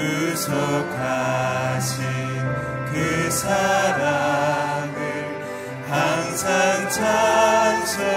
[0.00, 0.86] 구속하신
[2.92, 4.96] 그 사랑을
[5.88, 8.10] 항상 찬송합니다.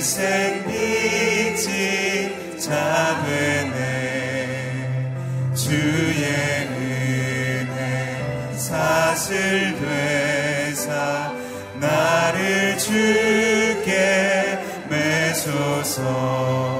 [0.00, 1.66] 생빛이
[2.58, 3.76] 자되네.
[5.54, 6.24] 주의
[6.78, 7.68] 은혜
[8.56, 11.32] 사슬 되사
[11.80, 14.58] 나를 주께
[14.88, 16.75] 매소서.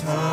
[0.00, 0.27] time.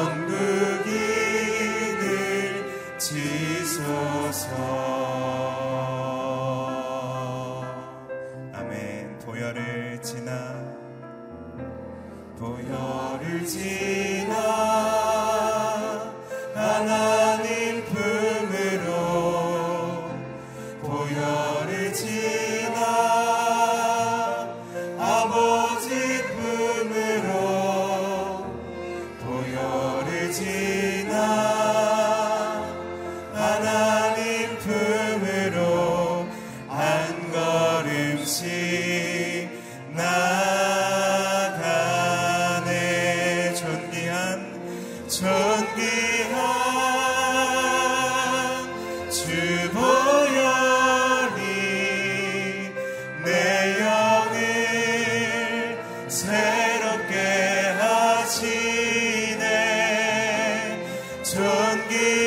[61.85, 62.25] again.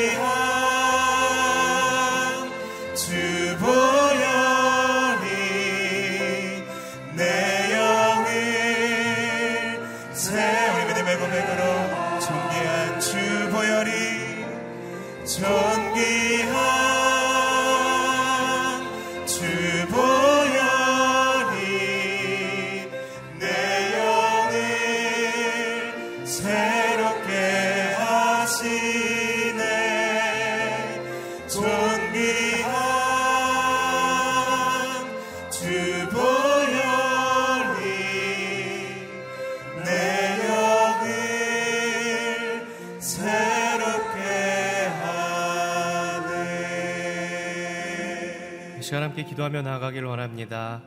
[50.48, 50.82] 감사합니다.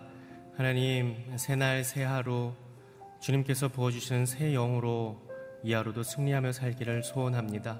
[0.57, 2.53] 하나님, 새날 새하루
[3.19, 5.21] 주님께서 부어주시는 새 영으로
[5.63, 7.79] 이 하루도 승리하며 살기를 소원합니다.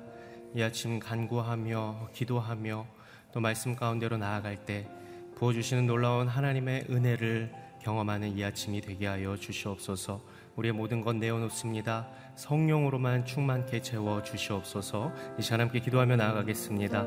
[0.56, 2.86] 이 아침 간구하며 기도하며
[3.34, 4.88] 또 말씀 가운데로 나아갈 때
[5.36, 7.52] 부어주시는 놀라운 하나님의 은혜를
[7.82, 10.22] 경험하는 이 아침이 되게 하여 주시옵소서.
[10.56, 12.08] 우리의 모든 것 내어놓습니다.
[12.36, 15.12] 성령으로만 충만케 채워 주시옵소서.
[15.38, 17.06] 이 시간 함께 기도하며 나아가겠습니다.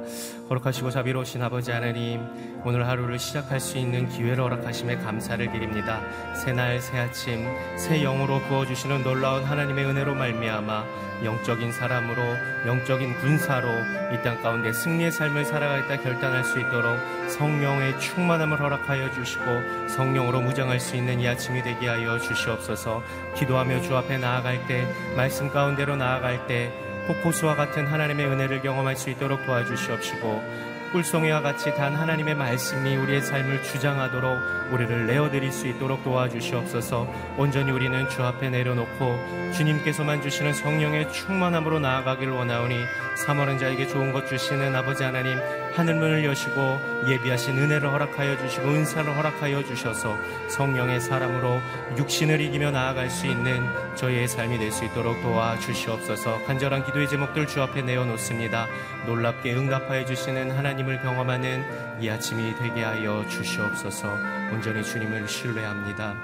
[0.48, 2.20] 거룩하시고 자비로우신 아버지 하나님,
[2.64, 6.00] 오늘 하루를 시작할 수 있는 기회를 허락하심에 감사를 드립니다.
[6.34, 7.44] 새날 새 아침
[7.76, 10.84] 새 영으로 부어 주시는 놀라운 하나님의 은혜로 말미암아
[11.24, 12.22] 영적인 사람으로
[12.66, 13.68] 영적인 군사로
[14.12, 16.98] 이 땅 가운데 승리의 삶을 살아가겠다 결단할 수 있도록
[17.30, 23.02] 성령의 충만함을 허락하여 주시고 성령으로 무장할 수 있는 이 아침이 되게 하여 주시옵소서.
[23.34, 24.86] 기도하며 주 앞에 나아갈 때
[25.16, 26.72] 말씀 가운데로 나아갈 때
[27.06, 33.64] 폭포수와 같은 하나님의 은혜를 경험할 수 있도록 도와주시옵시고 꿀송이와 같이 단 하나님의 말씀이 우리의 삶을
[33.64, 37.12] 주장하도록 우리를 내어드릴 수 있도록 도와주시옵소서.
[37.36, 39.18] 온전히 우리는 주 앞에 내려놓고
[39.56, 42.76] 주님께서만 주시는 성령의 충만함으로 나아가길 원하오니
[43.16, 45.36] 사모는 자에게 좋은 것 주시는 아버지 하나님
[45.74, 46.78] 하늘문을 여시고
[47.08, 50.16] 예비하신 은혜를 허락하여 주시고 은사를 허락하여 주셔서
[50.48, 51.60] 성령의 사람으로
[51.98, 53.62] 육신을 이기며 나아갈 수 있는
[53.96, 56.44] 저희의 삶이 될 수 있도록 도와주시옵소서.
[56.46, 58.66] 간절한 기도의 제목들 주 앞에 내어놓습니다.
[59.06, 64.08] 놀랍게 응답하여 주시는 하나님을 경험하는 이 아침이 되게 하여 주시옵소서.
[64.52, 66.16] 온전히 주님을 신뢰합니다.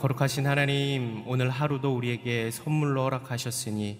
[0.00, 3.98] 거룩하신 하나님 오늘 하루도 우리에게 선물로 허락하셨으니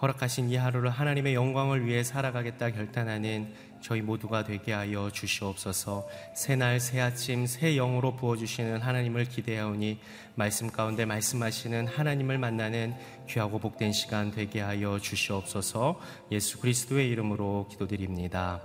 [0.00, 6.06] 허락하신 이 하루를 하나님의 영광을 위해 살아가겠다 결단하는 저희 모두가 되게 하여 주시옵소서.
[6.34, 10.00] 새날 새 아침 새 영으로 부어 주시는 하나님을 기대하오니
[10.34, 12.94] 말씀 가운데 말씀하시는 하나님을 만나는
[13.28, 15.98] 귀하고 복된 시간 되게 하여 주시옵소서.
[16.30, 18.60] 예수 그리스도의 이름으로 기도드립니다.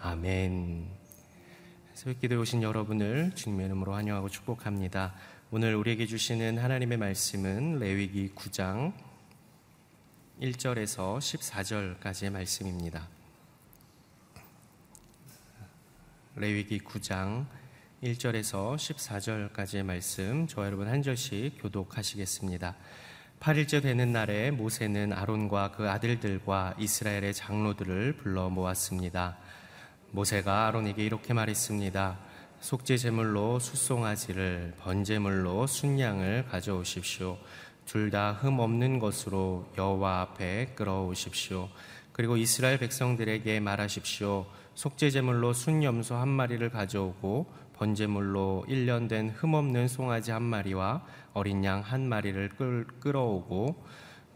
[0.00, 0.86] 아멘.
[1.94, 5.14] 새벽 기도에 오신 여러분을 주님의 이름으로 환영하고 축복합니다.
[5.52, 9.11] 오늘 우리에게 주시는 하나님의 말씀은 레위기 9장
[10.42, 13.06] 1절에서 14절까지의 말씀입니다.
[16.34, 17.46] 레위기 9장
[18.02, 22.74] 1절에서 14절까지의 말씀 저와 여러분 한 절씩 교독하시겠습니다.
[23.38, 29.38] 8일째 되는 날에 모세는 아론과 그 아들들과 이스라엘의 장로들을 불러 모았습니다.
[30.10, 32.18] 모세가 아론에게 이렇게 말했습니다.
[32.58, 37.38] 속죄 제물로 숫송아지를 번제물로 순양을 가져오십시오.
[37.86, 41.68] 둘 다 흠 없는 것으로 여호와 앞에 끌어오십시오.
[42.12, 44.46] 그리고 이스라엘 백성들에게 말하십시오.
[44.74, 47.46] 속죄 제물로 순염소 한 마리를 가져오고
[47.76, 53.76] 번제물로 1년 된 흠 없는 송아지 한 마리와 어린 양 한 마리를 끌, 끌어오고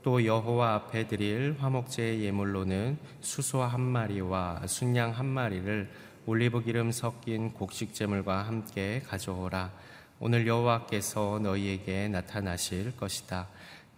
[0.02, 5.90] 또 여호와 앞에 드릴 화목제의 예물로는 수소 한 마리와 순양 한 마리를
[6.26, 9.70] 올리브 기름 섞인 곡식 제물과 함께 가져오라.
[10.18, 13.48] 오늘 여호와께서 너희에게 나타나실 것이다.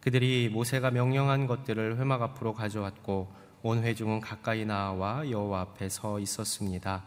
[0.00, 3.32] 그들이 모세가 명령한 것들을 회막 앞으로 가져왔고
[3.62, 7.04] 온 회중은 가까이 나와 여호와 앞에 서 있었습니다.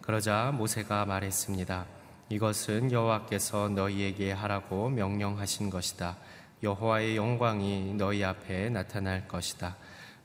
[0.00, 1.84] 그러자 모세가 말했습니다.
[2.30, 6.16] 이것은 여호와께서 너희에게 하라고 명령하신 것이다.
[6.62, 9.76] 여호와의 영광이 너희 앞에 나타날 것이다.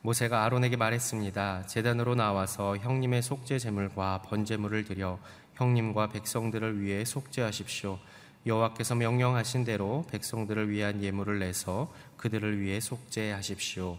[0.02, 1.66] 모세가 아론에게 말했습니다.
[1.68, 5.20] 제단으로 나와서 형님의 속죄 제물과 번제물을 드려
[5.56, 8.00] 형님과 백성들을 위해 속죄하십시오.
[8.46, 13.98] 여호와께서 명령하신 대로 백성들을 위한 예물을 내서 그들을 위해 속죄하십시오.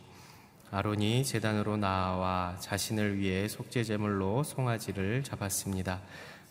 [0.71, 6.01] 아론이 제단으로 나와 자신을 위해 속죄 제물로 송아지를 잡았습니다.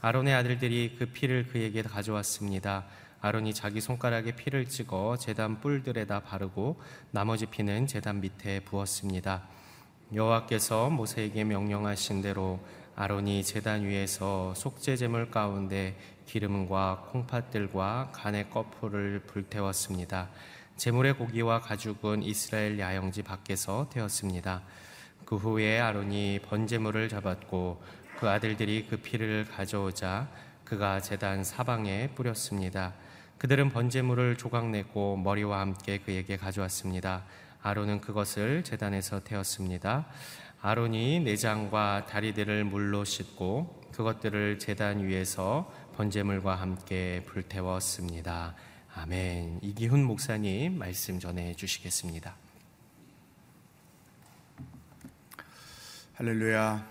[0.01, 2.85] 아론의 아들들이 그 피를 그에게 가져왔습니다.
[3.21, 6.81] 아론이 자기 손가락에 피를 찍어 제단 뿔들에다 바르고
[7.11, 9.43] 나머지 피는 제단 밑에 부었습니다.
[10.13, 12.59] 여호와께서 모세에게 명령하신 대로
[12.95, 15.97] 아론이 제단 위에서 속죄 제물 가운데
[16.27, 20.29] 기름과 콩팥들과 간의 거풀을 불태웠습니다.
[20.77, 24.61] 제물의 고기와 가죽은 이스라엘 야영지 밖에서 태웠습니다.
[25.25, 27.81] 그 후에 아론이 번제물을 잡았고
[28.19, 30.27] 그 아들들이 그 피를 가져오자
[30.63, 32.93] 그가 제단 사방에 뿌렸습니다.
[33.39, 37.23] 그들은 번제물을 조각내고 머리와 함께 그에게 가져왔습니다.
[37.63, 40.05] 아론은 그것을 제단에서 태웠습니다.
[40.65, 48.55] 아론이 내장과 다리들을 물로 씻고 그것들을 제단 위에서 번제물과 함께 불태웠습니다.
[48.95, 49.59] 아멘.
[49.61, 52.33] 이기훈 목사님 말씀 전해 주시겠습니다.
[56.13, 56.87] 할렐루야.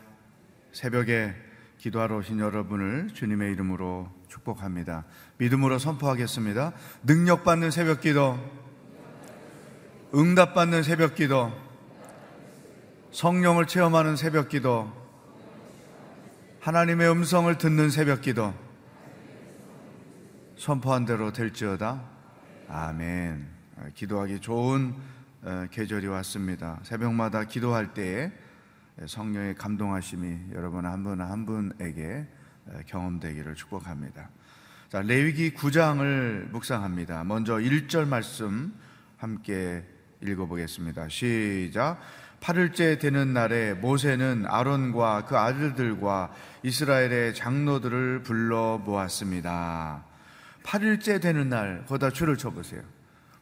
[0.72, 1.34] 새벽에
[1.78, 5.06] 기도하러 오신 여러분을 주님의 이름으로 축복합니다.
[5.38, 6.74] 믿음으로 선포하겠습니다.
[7.04, 8.38] 능력받는 새벽 기도,
[10.14, 11.50] 응답받는 새벽 기도,
[13.12, 14.90] 성령을 체험하는 새벽 기도,
[16.60, 18.54] 하나님의 음성을 듣는 새벽 기도,
[20.56, 22.02] 선포한 대로 될지어다.
[22.68, 23.46] 아멘.
[23.94, 24.94] 기도하기 좋은
[25.42, 26.78] 어, 계절이 왔습니다.
[26.84, 28.32] 새벽마다 기도할 때에
[29.06, 32.26] 성령의 감동하심이 여러분 한 분 한 분에게
[32.86, 34.30] 경험되기를 축복합니다.
[34.88, 37.24] 자, 레위기 9장을 묵상합니다.
[37.24, 38.72] 먼저 1절 말씀
[39.18, 39.84] 함께
[40.22, 41.08] 읽어보겠습니다.
[41.08, 41.98] 시작.
[42.42, 46.34] 8일째 되는 날에 모세는 아론과 그 아들들과
[46.64, 50.04] 이스라엘의 장로들을 불러 모았습니다.
[50.64, 52.82] 8일째 되는 날, 거기다 줄을 쳐보세요.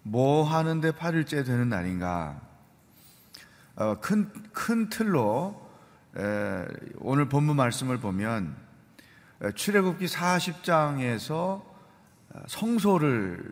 [0.02, 2.42] 뭐 하는데 8일째 되는 날인가?
[3.76, 5.70] 어, 큰, 큰 틀로
[6.18, 6.66] 에,
[6.98, 8.54] 오늘 본문 말씀을 보면
[9.54, 11.62] 출애굽기 40장에서
[12.48, 13.42] 성소를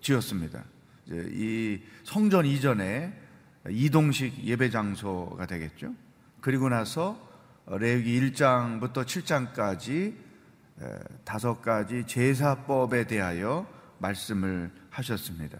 [0.00, 0.64] 지었습니다.
[1.10, 3.27] 이 성전 이전에
[3.70, 5.94] 이동식 예배 장소가 되겠죠.
[6.40, 7.18] 그리고 나서
[7.66, 10.14] 레위기 1장부터 7장까지
[11.24, 13.66] 다섯 가지 제사법에 대하여
[13.98, 15.58] 말씀을 하셨습니다.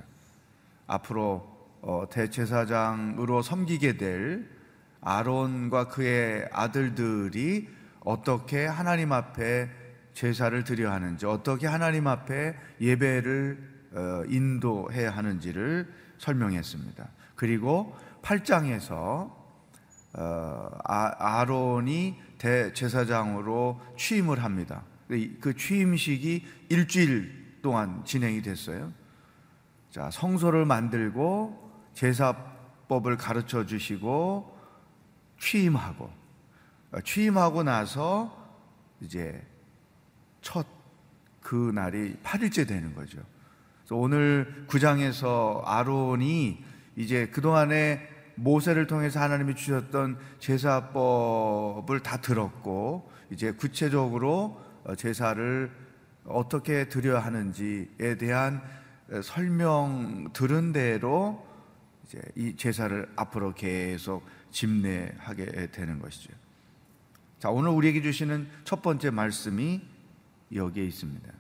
[0.86, 4.48] 앞으로 어, 대제사장으로 섬기게 될
[5.00, 7.68] 아론과 그의 아들들이
[8.00, 9.70] 어떻게 하나님 앞에
[10.12, 17.08] 제사를 드려 하는지, 어떻게 하나님 앞에 예배를 어, 인도해야 하는지를 설명했습니다.
[17.38, 19.32] 그리고 8장에서
[20.12, 24.82] 어, 아, 아론이 대제사장으로 취임을 합니다.
[25.40, 28.92] 그 취임식이 일주일 동안 진행이 됐어요.
[29.90, 34.54] 자, 성소를 만들고 제사법을 가르쳐 주시고
[35.38, 36.10] 취임하고
[36.92, 38.36] 어, 취임하고 나서
[39.00, 39.42] 이제
[40.42, 40.78] 첫
[41.48, 43.20] 그 날이 8일째 되는 거죠.
[43.90, 46.62] 오늘 9장에서 아론이
[46.98, 55.70] 이제 그동안에 모세를 통해서 하나님이 주셨던 제사법을 다 들었고 이제 구체적으로 어, 제사를
[56.24, 58.60] 어떻게 드려야 하는지에 대한
[59.12, 61.46] 어, 설명 들은 대로
[62.04, 66.32] 이제 이 제사를 앞으로 계속 집례하게 되는 것이죠.
[67.38, 69.80] 자, 오늘 우리에게 주시는 첫 번째 말씀이
[70.52, 71.32] 여기에 있습니다.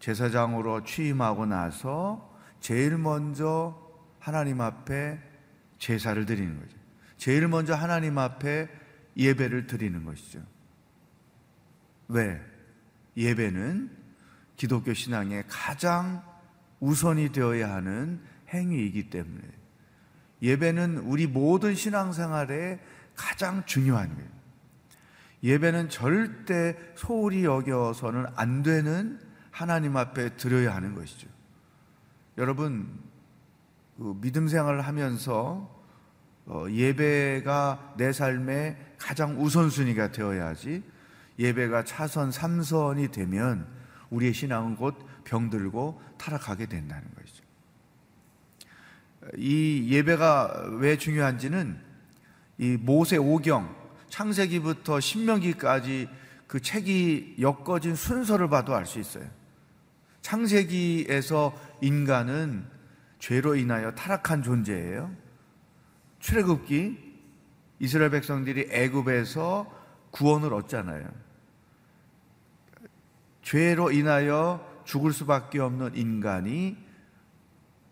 [0.00, 3.85] 제사장으로 취임하고 나서 제일 먼저
[4.26, 5.20] 하나님 앞에
[5.78, 6.76] 제사를 드리는 거죠.
[7.16, 8.68] 제일 먼저 하나님 앞에
[9.16, 10.42] 예배를 드리는 것이죠.
[12.08, 12.40] 왜?
[13.16, 13.88] 예배는
[14.56, 16.24] 기독교 신앙의 가장
[16.80, 19.44] 우선이 되어야 하는 행위이기 때문에
[20.42, 22.80] 예배는 우리 모든 신앙생활에
[23.14, 24.28] 가장 중요한 거예요.
[25.44, 29.20] 예배는 절대 소홀히 여겨서는 안 되는
[29.52, 31.28] 하나님 앞에 드려야 하는 것이죠.
[32.38, 33.05] 여러분, 그
[33.96, 35.74] 믿음 생활을 하면서
[36.46, 40.82] 어, 예배가 내 삶의 가장 우선순위가 되어야지
[41.38, 43.66] 예배가 차선 3선이 되면
[44.10, 47.44] 우리의 신앙은 곧 병들고 타락하게 된다는 것이죠.
[49.36, 51.78] 이 예배가 왜 중요한지는
[52.58, 53.74] 이 모세 오경
[54.08, 56.08] 창세기부터 신명기까지
[56.46, 59.28] 그 책이 엮어진 순서를 봐도 알 수 있어요.
[60.22, 62.75] 창세기에서 인간은
[63.26, 65.12] 죄로 인하여 타락한 존재예요.
[66.20, 66.96] 출애굽기
[67.80, 69.68] 이스라엘 백성들이 애굽에서
[70.12, 71.08] 구원을 얻잖아요.
[73.42, 76.76] 죄로 인하여 죽을 수밖에 없는 인간이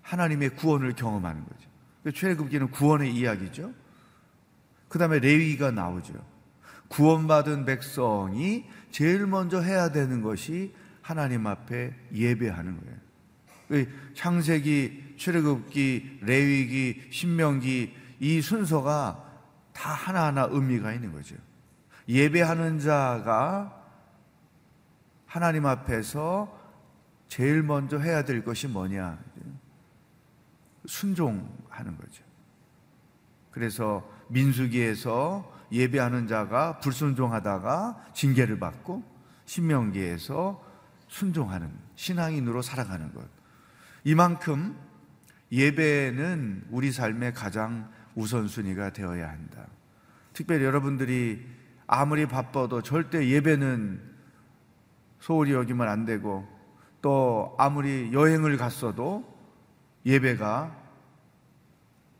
[0.03, 1.69] 하나님의 구원을 경험하는 거죠.
[2.05, 3.73] 그 출애굽기는 구원의 이야기죠.
[4.89, 6.15] 그 다음에 레위가 나오죠.
[6.87, 10.73] 구원받은 백성이 제일 먼저 해야 되는 것이
[11.03, 13.14] 하나님 앞에 예배하는 거예요.
[13.69, 19.23] 그 창세기, 출애굽기, 레위기, 신명기 이 순서가
[19.73, 21.37] 다 하나하나 의미가 있는 거죠.
[22.09, 23.83] 예배하는 자가
[25.27, 26.63] 하나님 앞에서
[27.29, 29.19] 제일 먼저 해야 될 것이 뭐냐?
[30.87, 32.23] 순종하는 거죠.
[33.51, 39.03] 그래서 민수기에서 예배하는 자가 불순종하다가 징계를 받고
[39.47, 40.63] 신명기에서
[41.09, 43.34] 순종하는 신앙인으로 살아가는 것.
[44.05, 44.77] 이만큼
[45.51, 49.67] 예배는 우리 삶의 가장 우선순위가 되어야 한다.
[50.33, 51.47] 특별히 여러분들이
[51.87, 54.01] 아무리 바빠도 절대 예배는
[55.21, 56.47] 소홀히 여기면 안 되고
[57.01, 59.25] 또 아무리 여행을 갔어도
[60.05, 60.77] 예배가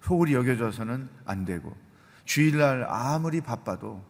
[0.01, 1.77] 소홀히 여겨져서는 안 되고
[2.25, 4.05] 주일날 아무리 바빠도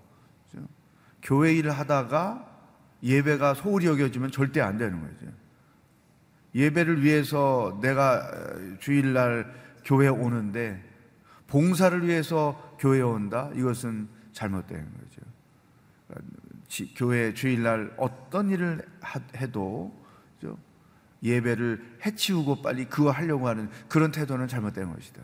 [1.22, 2.46] 교회 일을 하다가
[3.02, 5.32] 예배가 소홀히 여겨지면 절대 안 되는 거죠.
[6.54, 8.30] 예배를 위해서 내가
[8.78, 9.52] 주일날
[9.84, 10.82] 교회 오는데
[11.46, 13.50] 봉사를 위해서 교회 온다?
[13.54, 15.22] 이것은 잘못된 거죠.
[16.96, 18.84] 교회 주일날 어떤 일을
[19.36, 20.04] 해도
[21.22, 25.22] 예배를 해치우고 빨리 그거 하려고 하는 그런 태도는 잘못된 것이다.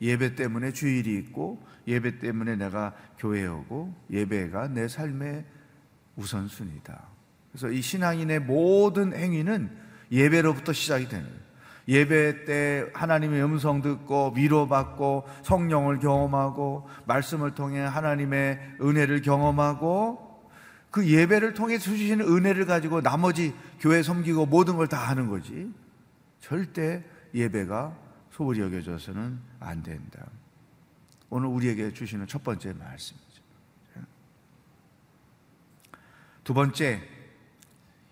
[0.00, 5.44] 예배 때문에 주일이 있고 예배 때문에 내가 교회에 오고 예배가 내 삶의
[6.16, 7.08] 우선순위다.
[7.50, 9.81] 그래서 이 신앙인의 모든 행위는
[10.12, 11.42] 예배로부터 시작이 되는 거예요.
[11.88, 20.30] 예배 때 하나님의 음성 듣고 위로받고 성령을 경험하고 말씀을 통해 하나님의 은혜를 경험하고
[20.92, 25.72] 그 예배를 통해 주시는 은혜를 가지고 나머지 교회 섬기고 모든 걸 다 하는 거지.
[26.40, 27.02] 절대
[27.34, 27.96] 예배가
[28.30, 30.26] 소홀히 여겨져서는 안 된다.
[31.30, 33.42] 오늘 우리에게 주시는 첫 번째 말씀이죠.
[36.44, 37.00] 두 번째,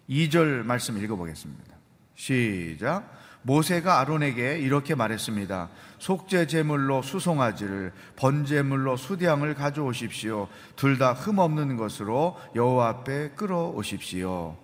[0.08, 1.69] 2절 말씀 읽어보겠습니다.
[2.14, 3.18] 시작.
[3.42, 5.70] 모세가 아론에게 이렇게 말했습니다.
[5.98, 10.48] 속죄 제물로 수송아지를 번제물로 수량을 가져오십시오.
[10.76, 14.58] 둘 다 흠없는 것으로 여호와 앞에 끌어오십시오.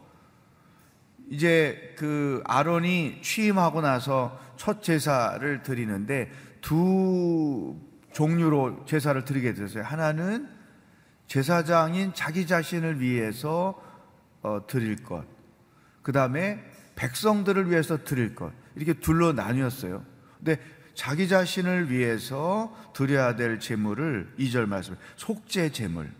[1.30, 7.76] 이제 그 아론이 취임하고 나서 첫 제사를 드리는데 두
[8.12, 9.84] 종류로 제사를 드리게 됐어요.
[9.84, 10.48] 하나는
[11.26, 13.82] 제사장인 자기 자신을 위해서
[14.42, 15.24] 어, 드릴 것.
[16.02, 16.62] 그 다음에
[16.96, 18.52] 백성들을 위해서 드릴 것.
[18.74, 20.04] 이렇게 둘로 나뉘었어요.
[20.38, 20.60] 근데
[20.94, 26.10] 자기 자신을 위해서 드려야 될 제물을 2절 말씀 속죄 제물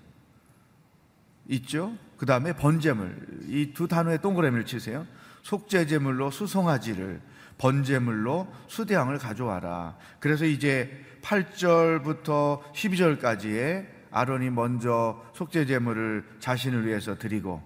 [1.48, 1.96] 있죠?
[2.18, 5.06] 그 다음에 번제물 이 두 단어에 동그라미를 치세요.
[5.42, 7.20] 속죄 제물로 수송아지를
[7.58, 9.96] 번제물로 수대양을 가져와라.
[10.20, 17.62] 그래서 이제 8절부터 12절까지에 아론이 먼저 속죄 제물을 자신을 위해서 드리고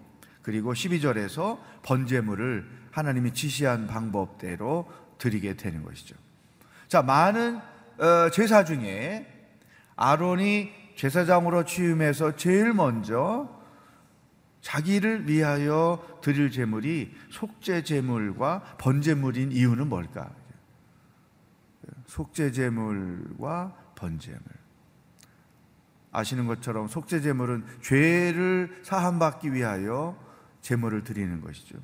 [0.50, 6.16] 그리고 12절에서 번제물을 하나님이 지시한 방법대로 드리게 되는 것이죠.
[6.88, 9.28] 자, 많은 어, 제사 중에
[9.94, 13.48] 아론이 제사장으로 취임해서 제일 먼저
[14.60, 20.30] 자기를 위하여 드릴 제물이 속죄 제물과 번제물인 이유는 뭘까?
[22.06, 24.42] 속죄 제물과 번제물.
[26.10, 30.29] 아시는 것처럼 속죄 제물은 죄를 사함 받기 위하여
[30.62, 31.78] 제물을 드리는 것이죠.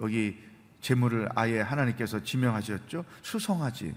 [0.00, 0.38] 여기
[0.80, 3.04] 제물을 아예 하나님께서 지명하셨죠.
[3.22, 3.94] 수송아지.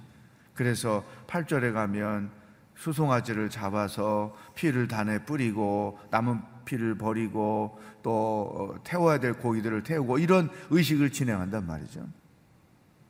[0.54, 2.32] 그래서 8절에 가면
[2.76, 10.50] 수송아지를 잡아서 피를 단에 뿌리고 남은 피를 버리고 또 어, 태워야 될 고기들을 태우고 이런
[10.70, 12.08] 의식을 진행한단 말이죠.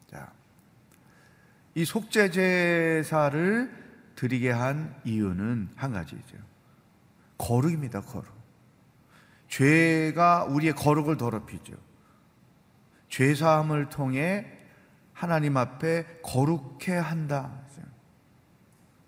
[0.08, 0.32] 자,
[1.76, 3.72] 이 속죄 제사를
[4.16, 6.38] 드리게 한 이유는 한 가지죠.
[7.38, 8.41] 거룩입니다, 거룩.
[9.52, 11.74] 죄가 우리의 거룩을 더럽히죠.
[13.10, 14.48] 죄 사함을 통해
[15.14, 17.52] 하나님 앞에 거룩해 한다.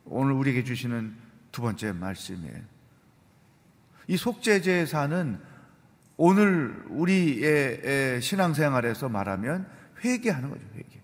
[0.04, 1.16] 오늘 우리에게 주시는
[1.52, 2.62] 두 번째 말씀이에요.
[4.08, 5.40] 이 속죄 제 사는
[6.18, 9.66] 오늘 우리의 신앙생활에서 말하면
[10.04, 11.02] 회개하는 거죠, 회개.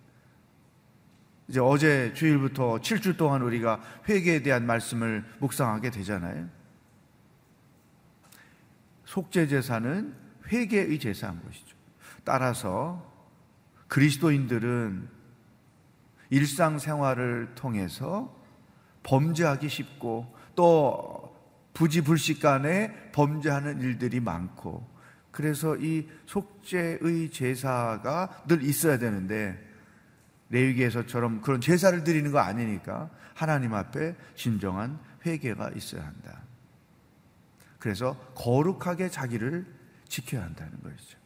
[1.47, 6.49] 이제 어제 주일부터 7주 동안 우리가 회개에 대한 말씀을 묵상하게 되잖아요.
[9.09, 10.13] 속죄 제사는
[10.51, 11.75] 회개의 제사인 것이죠.
[12.23, 13.11] 따라서
[13.87, 15.09] 그리스도인들은
[16.29, 18.39] 일상생활을 통해서
[19.01, 21.35] 범죄하기 쉽고 또
[21.73, 24.87] 부지불식간에 범죄하는 일들이 많고
[25.31, 29.57] 그래서 이 속죄의 제사가 늘 있어야 되는데
[30.49, 36.48] 레위기에서처럼 그런 제사를 드리는 거 아니니까 하나님 앞에 진정한 회개가 있어야 한다.
[37.79, 39.65] 그래서 거룩하게 자기를
[40.07, 41.17] 지켜야 한다는 것이죠.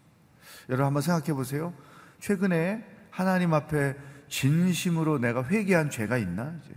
[0.69, 1.73] 여러분 한번 생각해 보세요.
[2.19, 3.95] 최근에 하나님 앞에
[4.29, 6.55] 진심으로 내가 회개한 죄가 있나?
[6.63, 6.73] 이제.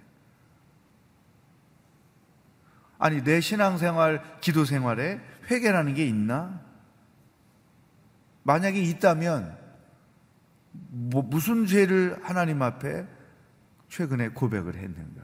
[2.99, 6.61] 아니, 내 신앙생활, 기도 생활에 회개라는 게 있나?
[8.43, 9.57] 만약에 있다면,
[10.73, 13.07] 뭐, 무슨 죄를 하나님 앞에
[13.89, 15.23] 최근에 고백을 했는가?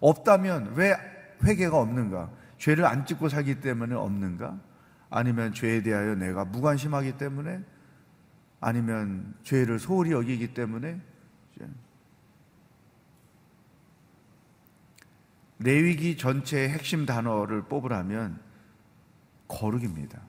[0.00, 0.94] 없다면 왜
[1.42, 2.30] 회개가 없는가?
[2.64, 4.58] 죄를 안 짓고 살기 때문에 없는가?
[5.10, 7.62] 아니면 죄에 대하여 내가 무관심하기 때문에?
[8.58, 10.98] 아니면 죄를 소홀히 여기기 때문에?
[15.58, 18.40] 레위기 전체의 핵심 단어를 뽑으라면
[19.46, 20.22] 거룩입니다.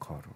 [0.00, 0.34] 거룩.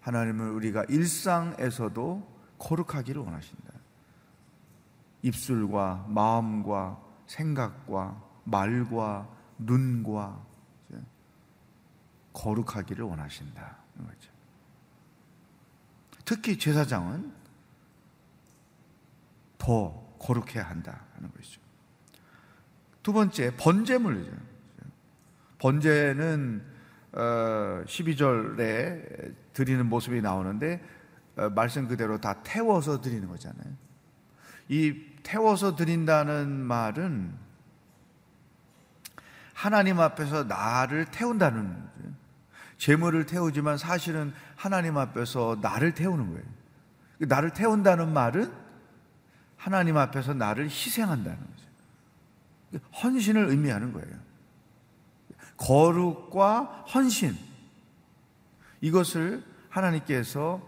[0.00, 3.72] 하나님은 우리가 일상에서도 거룩하기를 원하신다.
[5.22, 10.44] 입술과 마음과 생각과 말과 눈과
[12.32, 13.86] 거룩하기를 원하신다.
[14.04, 14.30] 거죠.
[16.24, 17.32] 특히 제사장은
[19.58, 21.60] 더 거룩해야 한다 하는 것이죠.
[23.02, 24.32] 두 번째 번제물이죠.
[25.58, 26.62] 번제는
[27.12, 30.84] 12절에 어, 드리는 모습이 나오는데
[31.36, 33.72] 어, 말씀 그대로 다 태워서 드리는 거잖아요.
[34.68, 37.45] 이 태워서 드린다는 말은
[39.56, 41.86] 하나님 앞에서 나를 태운다는.
[42.76, 46.44] 재물을 태우지만 사실은 하나님 앞에서 나를 태우는 거예요.
[47.20, 48.52] 나를 태운다는 말은
[49.56, 52.84] 하나님 앞에서 나를 희생한다는 거죠.
[53.02, 54.14] 헌신을 의미하는 거예요.
[55.56, 57.34] 거룩과 헌신.
[58.82, 60.60] 이것을 하나님께서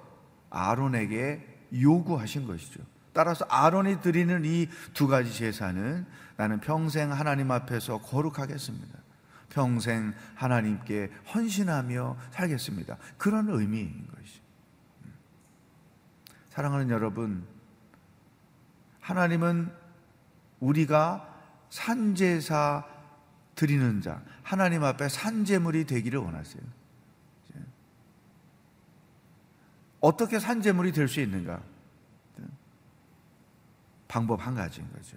[0.49, 1.47] 아론에게
[1.79, 2.81] 요구하신 것이죠.
[3.13, 6.07] 따라서 아론이 드리는 이 두 가지 제사는
[6.39, 8.97] 나는 평생 하나님 앞에서 거룩하겠습니다.
[9.51, 12.97] 평생 하나님께 헌신하며 살겠습니다.
[13.19, 14.41] 그런 의미인 것이.
[16.51, 17.45] 사랑하는 여러분,
[19.01, 19.73] 하나님은
[20.61, 21.29] 우리가
[21.71, 22.87] 산제사
[23.57, 26.63] 드리는 자, 하나님 앞에 산제물이 되기를 원하세요.
[30.01, 31.61] 어떻게 산제물이 될 수 있는가?
[34.07, 35.17] 방법 한 가지인 거죠.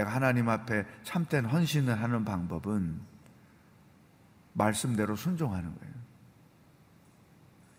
[0.00, 3.00] 내가 하나님 앞에 참된 헌신을 하는 방법은
[4.54, 5.94] 말씀대로 순종하는 거예요.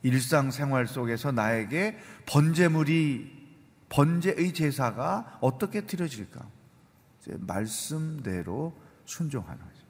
[0.03, 3.41] 일상생활 속에서 나에게 번제물이
[3.89, 6.47] 번제의 제사가 어떻게 드려질까?
[7.39, 9.86] 말씀대로 순종하는 거죠.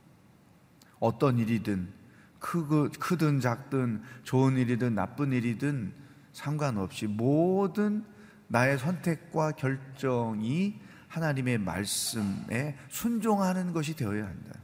[1.00, 1.94] 어떤 일이든
[2.40, 5.94] 크든 작든 좋은 일이든 나쁜 일이든
[6.34, 8.06] 상관없이 모든
[8.48, 10.80] 나의 선택과 결정이
[11.12, 14.60] 하나님의 말씀에 순종하는 것이 되어야 한다.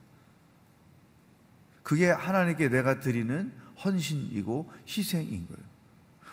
[1.84, 3.52] 그게 하나님께 내가 드리는
[3.84, 5.68] 헌신이고 희생인 거예요.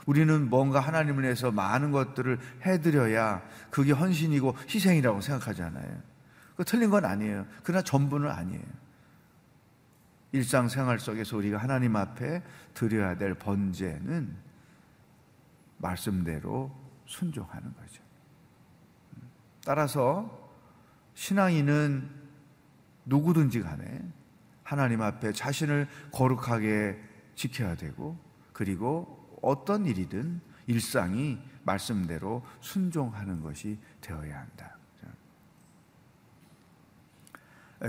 [0.07, 6.03] 우리는 뭔가 하나님을 위해서 많은 것들을 해드려야 그게 헌신이고 희생이라고 생각하잖아요.
[6.57, 7.47] 그 틀린 건 아니에요.
[7.65, 8.63] 그러나 전부는 아니에요.
[10.31, 12.43] 일상생활 속에서 우리가 하나님 앞에
[12.75, 14.37] 드려야 될 번제는
[15.79, 16.73] 말씀대로
[17.07, 18.04] 순종하는 거죠.
[19.65, 20.53] 따라서
[21.15, 22.09] 신앙인은
[23.07, 24.03] 누구든지 간에
[24.63, 26.99] 하나님 앞에 자신을 거룩하게
[27.35, 28.19] 지켜야 되고
[28.53, 34.77] 그리고 어떤 일이든 일상이 말씀대로 순종하는 것이 되어야 한다.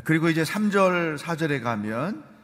[0.03, 2.35] 그리고 이제 3절, 4절에 가면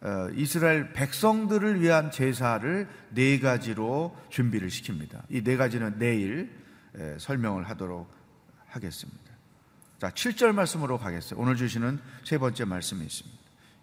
[0.00, 5.22] 어, 이스라엘 백성들을 위한 제사를 네 가지로 준비를 시킵니다.
[5.30, 6.52] 이 네 가지는 내일
[7.18, 8.08] 설명을 하도록
[8.68, 9.28] 하겠습니다.
[10.00, 11.40] 자, 7절 말씀으로 가겠어요.
[11.40, 13.38] 오늘 주시는 세 번째 말씀이 있습니다.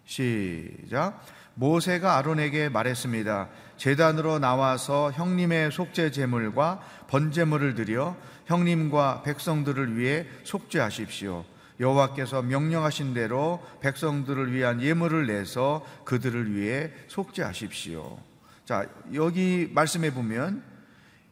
[0.06, 1.24] 시작.
[1.54, 3.48] 모세가 아론에게 말했습니다.
[3.76, 11.44] 재단으로 나와서 형님의 속죄 제물과 번제물을 드려 형님과 백성들을 위해 속죄하십시오.
[11.80, 18.18] 여호와께서 명령하신 대로 백성들을 위한 예물을 내서 그들을 위해 속죄하십시오.
[18.64, 20.62] 자, 여기 말씀해 보면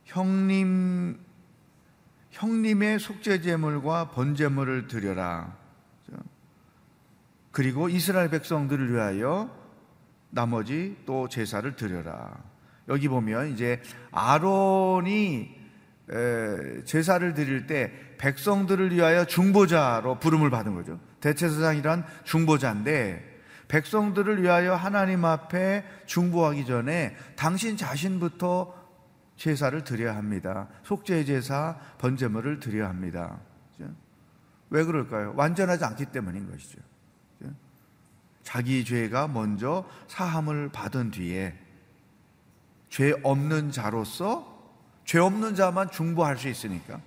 [0.04, 1.18] 형님
[2.34, 5.56] 형님의 속죄 제물과 번제물을 드려라.
[7.52, 9.48] 그리고 이스라엘 백성들을 위하여
[10.30, 12.32] 나머지 또 제사를 드려라.
[12.88, 15.62] 여기 보면 이제 아론이
[16.84, 20.98] 제사를 드릴 때 백성들을 위하여 중보자로 부름을 받은 거죠.
[21.20, 23.32] 대체사장이란 중보자인데
[23.68, 28.83] 백성들을 위하여 하나님 앞에 중보하기 전에 당신 자신부터
[29.36, 30.68] 제사를 드려야 합니다.
[30.84, 33.40] 속죄 제사, 번제물을 드려야 합니다.
[34.70, 35.34] 왜 그럴까요?
[35.36, 36.80] 완전하지 않기 때문인 것이죠.
[38.42, 41.58] 자기 죄가 먼저 사함을 받은 뒤에
[42.88, 44.52] 죄 없는 자로서
[45.04, 47.00] 죄 없는 자만 중보할 수 있으니까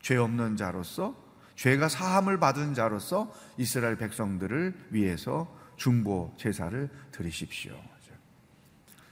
[0.00, 1.16] 죄 없는 자로서
[1.56, 7.74] 죄가 사함을 받은 자로서 이스라엘 백성들을 위해서 중보 제사를 드리십시오.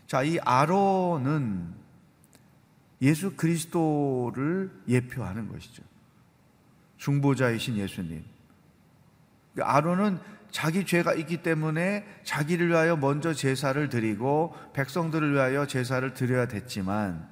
[0.07, 1.73] 자, 이 아론은
[3.03, 5.83] 예수 그리스도를 예표하는 것이죠.
[6.99, 8.25] 중보자이신 예수님.
[9.55, 10.19] 그 아론은
[10.51, 17.29] 자기 죄가 있기 때문에 자기를 위하여 먼저 제사를 드리고 백성들을 위하여 제사를 드려야 됐지만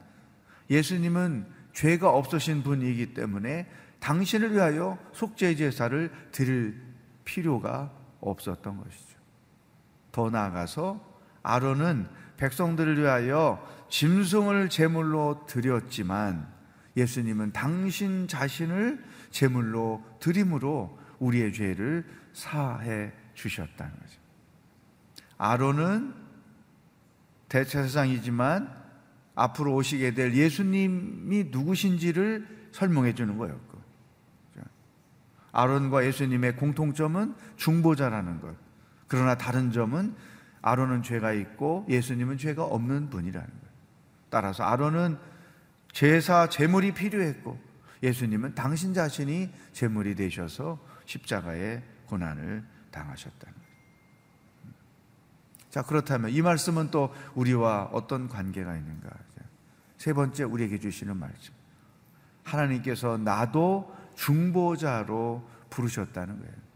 [0.71, 3.69] 예수님은 죄가 없으신 분이기 때문에
[4.01, 6.81] 당신을 위하여 속죄 제사를 드릴
[7.25, 9.19] 필요가 없었던 것이죠.
[10.13, 11.05] 더 나아가서
[11.43, 16.49] 아론은 백성들을 위하여 짐승을 제물로 드렸지만
[16.97, 24.21] 예수님은 당신 자신을 제물로 드림으로 우리의 죄를 사해 주셨다는 거죠.
[25.37, 26.15] 아론은
[27.49, 28.77] 대체사장이지만
[29.35, 33.79] 앞으로 오시게 될 예수님이 누구신지를 설명해 주는 거였고
[35.53, 38.55] 아론과 예수님의 공통점은 중보자라는 것.
[39.07, 40.15] 그러나 다른 점은
[40.71, 43.69] 아론은 죄가 있고 예수님은 죄가 없는 분이라는 거예요.
[44.31, 45.19] 따라서 아론은
[45.93, 47.59] 제사 제물이 필요했고
[48.03, 53.59] 예수님은 당신 자신이 제물이 되셔서 십자가의 고난을 당하셨다는.
[55.71, 59.11] 자, 그렇다면 이 말씀은 또 우리와 어떤 관계가 있는가?
[59.99, 61.53] 세 번째 우리에게 주시는 말씀.
[62.45, 66.68] 하나님께서 나도 중보자로 부르셨다는 거예요.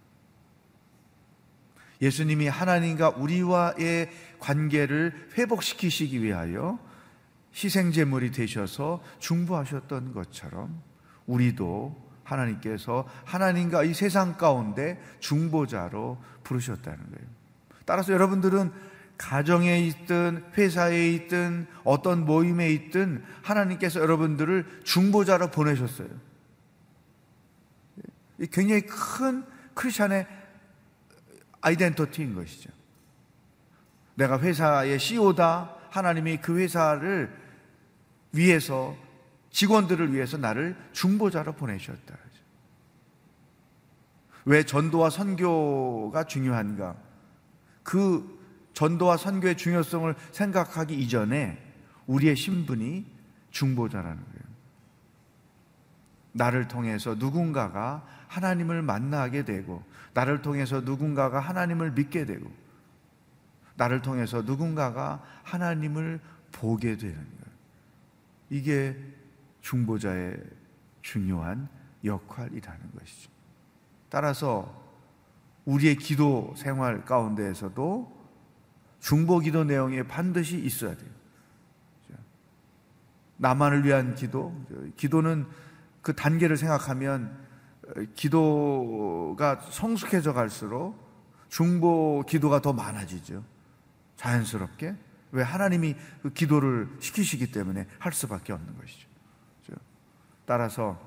[2.02, 4.10] 예수님이 하나님과 우리와의
[4.40, 6.78] 관계를 회복시키시기 위하여
[7.54, 10.82] 희생제물이 되셔서 중보하셨던 것처럼
[11.26, 17.28] 우리도 하나님께서 하나님과 이 세상 가운데 중보자로 부르셨다는 거예요.
[17.84, 18.72] 따라서 여러분들은
[19.18, 26.08] 가정에 있든 회사에 있든 어떤 모임에 있든 하나님께서 여러분들을 중보자로 보내셨어요.
[28.50, 30.26] 굉장히 큰 크리스천의
[31.62, 32.70] 아이덴티티인 것이죠.
[34.14, 35.76] 내가 회사의 CEO다.
[35.90, 37.34] 하나님이 그 회사를
[38.32, 38.96] 위해서
[39.50, 42.16] 직원들을 위해서 나를 중보자로 보내셨다.
[44.44, 46.96] 왜 전도와 선교가 중요한가?
[47.82, 48.40] 그
[48.72, 51.58] 전도와 선교의 중요성을 생각하기 이전에
[52.06, 53.06] 우리의 신분이
[53.50, 54.52] 중보자라는 거예요.
[56.32, 62.50] 나를 통해서 누군가가 하나님을 만나게 되고, 나를 통해서 누군가가 하나님을 믿게 되고,
[63.76, 66.20] 나를 통해서 누군가가 하나님을
[66.52, 67.52] 보게 되는 거예요.
[68.50, 68.96] 이게
[69.62, 70.36] 중보자의
[71.00, 71.68] 중요한
[72.04, 73.30] 역할이라는 것이죠.
[74.08, 74.82] 따라서
[75.64, 78.22] 우리의 기도 생활 가운데에서도
[79.00, 81.10] 중보 기도 내용이 반드시 있어야 돼요.
[83.38, 84.54] 나만을 위한 기도,
[84.96, 85.46] 기도는
[86.00, 87.36] 그 단계를 생각하면
[88.14, 90.96] 기도가 성숙해져 갈수록
[91.48, 93.44] 중보 기도가 더 많아지죠.
[94.16, 94.94] 자연스럽게.
[95.32, 99.08] 왜 하나님이 그 기도를 시키시기 때문에 할 수밖에 없는 것이죠.
[100.44, 101.00] 따라서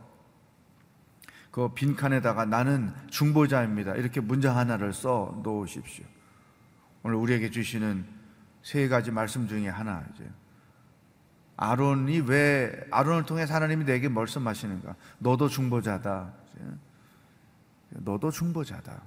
[1.51, 3.95] 그 빈칸에다가 나는 중보자입니다.
[3.95, 6.05] 이렇게 문장 하나를 써 놓으십시오.
[7.03, 8.05] 오늘 우리에게 주시는
[8.61, 10.27] 세 가지 말씀 중에 하나 이제
[11.57, 14.95] 아론이 왜 아론을 통해 하나님이 내게 말씀하시는가?
[15.19, 16.33] 너도 중보자다.
[17.89, 19.01] 너도 중보자다.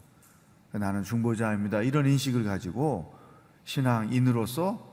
[0.72, 1.82] 나는 중보자입니다.
[1.82, 3.14] 이런 인식을 가지고
[3.64, 4.86] 신앙인으로서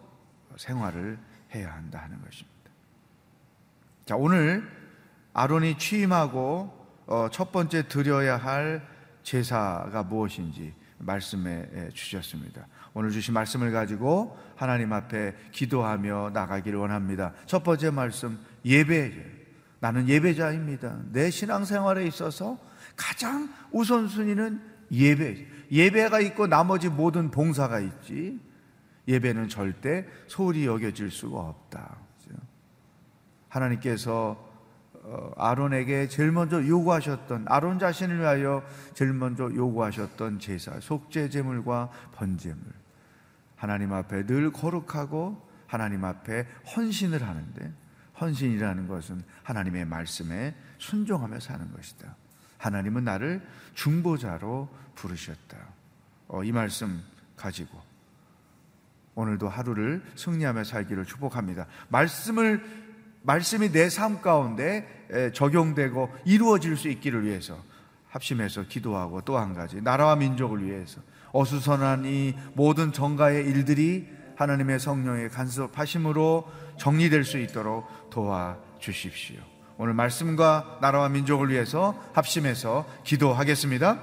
[0.58, 1.20] 생활을
[1.54, 2.56] 해야 한다 하는 것입니다.
[4.06, 4.70] 자, 오늘
[5.34, 8.88] 아론이 취임하고 어, 첫 번째 드려야 할
[9.24, 12.68] 제사가 무엇인지 말씀해 주셨습니다.
[12.94, 17.34] 오늘 주신 말씀을 가지고 하나님 앞에 기도하며 나가기를 원합니다.
[17.46, 19.35] 첫 번째 말씀, 예배.
[19.86, 20.98] 나는 예배자입니다.
[21.12, 22.58] 내 신앙생활에 있어서
[22.96, 24.60] 가장 우선순위는
[24.92, 25.46] 예배.
[25.72, 28.40] 예배가 있고 나머지 모든 봉사가 있지.
[29.08, 31.98] 예배는 절대 소홀히 여겨질 수가 없다.
[33.48, 34.44] 하나님께서
[35.04, 38.64] 어, 아론에게 제일 먼저 요구하셨던 아론 자신을 위하여
[38.96, 42.58] 제일 먼저 요구하셨던 제사 속죄 제물과 번제물
[43.56, 47.85] 하나님 앞에 늘 거룩하고 하나님 앞에 헌신을 하는데
[48.20, 52.16] 헌신이라는 것은 하나님의 말씀에 순종하며 사는 것이다.
[52.58, 53.42] 하나님은 나를
[53.74, 55.58] 중보자로 부르셨다.
[56.28, 57.02] 어, 이 말씀
[57.36, 57.80] 가지고
[59.16, 61.68] 오늘도 하루를 승리하며 살기를 축복합니다.
[61.90, 62.64] 말씀을
[63.24, 67.62] 말씀이 내 삶 가운데 적용되고 이루어질 수 있기를 위해서
[68.10, 71.02] 합심해서 기도하고 또 한 가지 나라와 민족을 위해서
[71.32, 76.46] 어수선한 이 모든 정가의 일들이 하나님의 성령의 간섭하심으로
[76.78, 79.38] 정리될 수 있도록 도와 주십시오.
[79.78, 84.00] 오늘 말씀과 나라와 민족을 위해서 합심해서 기도하겠습니다.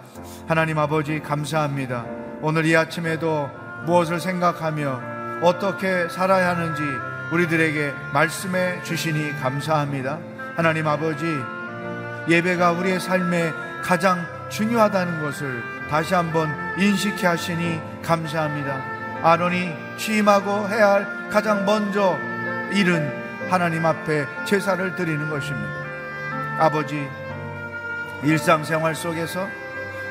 [0.46, 2.04] 하나님 아버지 감사합니다.
[2.42, 3.48] 오늘 이 아침에도
[3.86, 6.82] 무엇을 생각하며 어떻게 살아야 하는지
[7.32, 10.18] 우리들에게 말씀해 주시니 감사합니다.
[10.56, 11.24] 하나님 아버지,
[12.28, 13.50] 예배가 우리의 삶에
[13.82, 19.01] 가장 중요하다는 것을 다시 한번 인식해 하시니 감사합니다.
[19.22, 22.18] 아론이 취임하고 해야 할 가장 먼저
[22.72, 25.70] 일은 하나님 앞에 제사를 드리는 것입니다.
[26.58, 27.08] 아버지,
[28.24, 29.48] 일상생활 속에서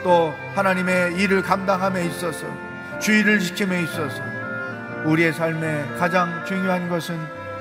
[0.04, 2.46] 또 하나님의 일을 감당함에 있어서
[3.00, 4.22] 주의를 지킴에 있어서
[5.06, 7.20] 우리의 삶에 가장 중요한 것은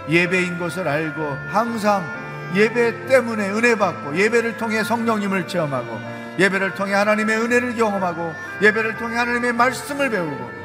[0.09, 2.05] 예배인 것을 알고 항상
[2.55, 6.01] 예배 때문에 은혜 받고 예배를 통해 성령님을 체험하고
[6.39, 10.60] 예배를 통해 하나님의 은혜를 경험하고 예배를 통해 하나님의 말씀을 배우고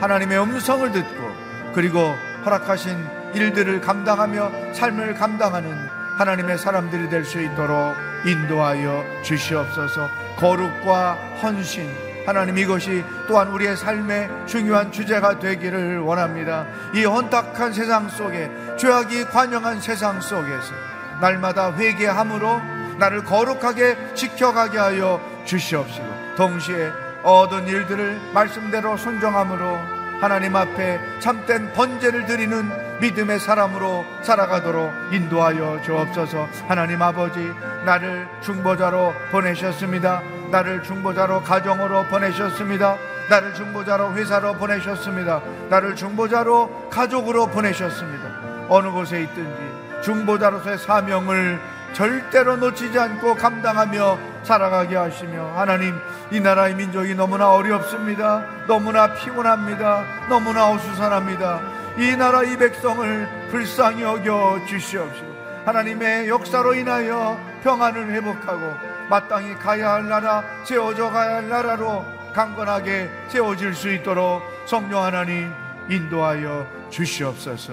[0.00, 1.32] 하나님의 음성을 듣고
[1.74, 2.96] 그리고 허락하신
[3.34, 7.94] 일들을 감당하며 삶을 감당하는 하나님의 사람들이 될 수 있도록
[8.26, 11.88] 인도하여 주시옵소서 거룩과 헌신
[12.26, 16.66] 하나님 이것이 또한 우리의 삶의 중요한 주제가 되기를 원합니다.
[16.94, 20.74] 이 혼탁한 세상 속에 죄악이 관영한 세상 속에서
[21.22, 22.60] 날마다 회개함으로
[22.98, 26.06] 나를 거룩하게 지켜가게 하여 주시옵시고
[26.36, 26.92] 동시에
[27.28, 29.78] 얻은 일들을 말씀대로 순종함으로
[30.18, 36.48] 하나님 앞에 참된 번제를 드리는 믿음의 사람으로 살아가도록 인도하여 주옵소서.
[36.66, 37.52] 하나님 아버지
[37.84, 40.22] 나를 중보자로 보내셨습니다.
[40.50, 42.96] 나를 중보자로 가정으로 보내셨습니다.
[43.28, 45.42] 나를 중보자로 회사로 보내셨습니다.
[45.68, 48.24] 나를 중보자로 가족으로 보내셨습니다.
[48.70, 51.60] 어느 곳에 있든지 중보자로서의 사명을
[51.92, 55.94] 절대로 놓치지 않고 감당하며 살아가게 하시며 하나님
[56.30, 58.44] 이 나라의 민족이 너무나 어렵습니다.
[58.66, 60.28] 너무나 피곤합니다.
[60.28, 61.60] 너무나 어수선합니다.
[61.98, 68.72] 이 나라 이 백성을 불쌍히 여겨 주시옵시고 하나님의 역사로 인하여 평안을 회복하고
[69.10, 75.52] 마땅히 가야 할 나라 세워져 가야 할 나라로 강건하게 세워질 수 있도록 성령 하나님
[75.90, 77.72] 인도하여 주시옵소서.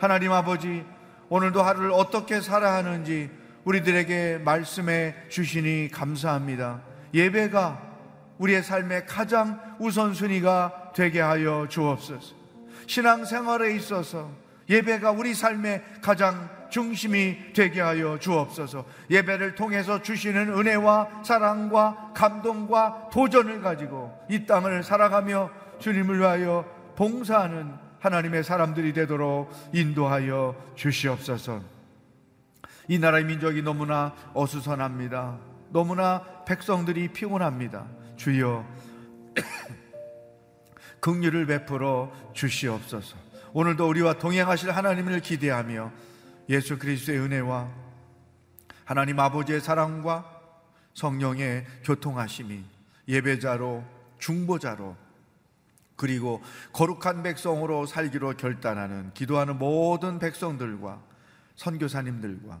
[0.00, 0.84] 하나님 아버지
[1.28, 3.30] 오늘도 하루를 어떻게 살아야 하는지
[3.64, 6.82] 우리들에게 말씀해 주시니 감사합니다.
[7.12, 7.94] 예배가
[8.38, 12.34] 우리의 삶의 가장 우선순위가 되게 하여 주옵소서.
[12.86, 14.30] 신앙생활에 있어서
[14.68, 18.84] 예배가 우리 삶의 가장 중심이 되게 하여 주옵소서.
[19.10, 26.64] 예배를 통해서 주시는 은혜와 사랑과 감동과 도전을 가지고 이 땅을 살아가며 주님을 위하여
[26.96, 31.73] 봉사하는 하나님의 사람들이 되도록 인도하여 주시옵소서.
[32.88, 35.38] 이 나라의 민족이 너무나 어수선합니다.
[35.70, 37.86] 너무나 백성들이 피곤합니다.
[38.16, 38.64] 주여
[41.00, 43.16] 긍휼을 베풀어 주시옵소서.
[43.52, 45.92] 오늘도 우리와 동행하실 하나님을 기대하며
[46.48, 47.70] 예수 그리스도의 은혜와
[48.84, 50.30] 하나님 아버지의 사랑과
[50.92, 52.64] 성령의 교통하심이
[53.08, 53.84] 예배자로
[54.18, 54.96] 중보자로
[55.96, 56.42] 그리고
[56.72, 61.00] 거룩한 백성으로 살기로 결단하는 기도하는 모든 백성들과
[61.56, 62.60] 선교사님들과